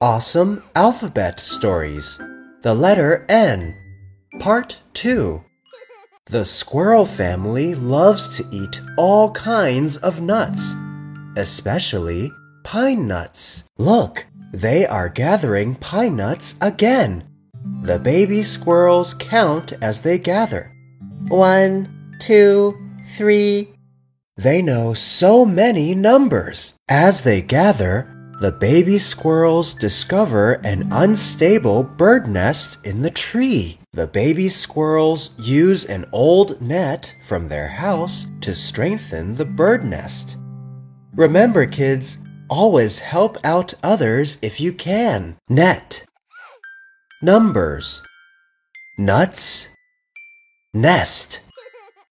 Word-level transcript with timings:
Awesome 0.00 0.62
Alphabet 0.76 1.40
Stories 1.40 2.20
The 2.62 2.72
Letter 2.72 3.26
N 3.28 3.74
Part 4.38 4.80
2 4.94 5.42
The 6.26 6.44
squirrel 6.44 7.04
family 7.04 7.74
loves 7.74 8.36
to 8.36 8.46
eat 8.52 8.80
all 8.96 9.32
kinds 9.32 9.96
of 9.96 10.20
nuts, 10.20 10.72
especially 11.36 12.30
pine 12.62 13.08
nuts. 13.08 13.64
Look, 13.76 14.24
they 14.52 14.86
are 14.86 15.08
gathering 15.08 15.74
pine 15.74 16.14
nuts 16.14 16.54
again. 16.60 17.24
The 17.82 17.98
baby 17.98 18.44
squirrels 18.44 19.14
count 19.14 19.72
as 19.82 20.02
they 20.02 20.18
gather. 20.18 20.70
One, 21.26 22.16
two, 22.20 22.78
three. 23.16 23.74
They 24.36 24.62
know 24.62 24.94
so 24.94 25.44
many 25.44 25.96
numbers. 25.96 26.74
As 26.88 27.24
they 27.24 27.42
gather, 27.42 28.14
the 28.40 28.52
baby 28.52 28.98
squirrels 28.98 29.74
discover 29.74 30.54
an 30.64 30.88
unstable 30.92 31.82
bird 31.82 32.28
nest 32.28 32.84
in 32.86 33.02
the 33.02 33.10
tree. 33.10 33.78
The 33.92 34.06
baby 34.06 34.48
squirrels 34.48 35.30
use 35.38 35.86
an 35.86 36.04
old 36.12 36.62
net 36.62 37.12
from 37.26 37.48
their 37.48 37.66
house 37.66 38.26
to 38.42 38.54
strengthen 38.54 39.34
the 39.34 39.44
bird 39.44 39.84
nest. 39.84 40.36
Remember, 41.14 41.66
kids, 41.66 42.18
always 42.48 43.00
help 43.00 43.38
out 43.42 43.74
others 43.82 44.38
if 44.40 44.60
you 44.60 44.72
can. 44.72 45.36
Net. 45.48 46.04
Numbers. 47.20 48.02
Nuts. 48.98 49.70
Nest. 50.72 51.40